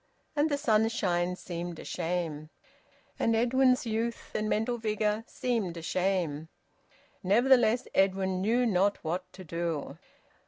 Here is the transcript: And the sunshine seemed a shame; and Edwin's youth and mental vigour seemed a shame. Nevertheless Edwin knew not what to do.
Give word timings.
And 0.35 0.49
the 0.49 0.57
sunshine 0.57 1.35
seemed 1.35 1.77
a 1.77 1.85
shame; 1.85 2.49
and 3.19 3.35
Edwin's 3.35 3.85
youth 3.85 4.31
and 4.33 4.49
mental 4.49 4.79
vigour 4.79 5.23
seemed 5.27 5.77
a 5.77 5.83
shame. 5.83 6.47
Nevertheless 7.21 7.87
Edwin 7.93 8.41
knew 8.41 8.65
not 8.65 8.97
what 9.03 9.31
to 9.33 9.43
do. 9.43 9.99